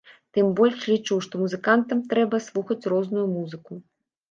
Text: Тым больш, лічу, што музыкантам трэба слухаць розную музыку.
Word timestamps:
Тым 0.37 0.47
больш, 0.59 0.79
лічу, 0.91 1.17
што 1.25 1.43
музыкантам 1.43 2.03
трэба 2.15 2.41
слухаць 2.49 2.81
розную 2.97 3.27
музыку. 3.37 3.81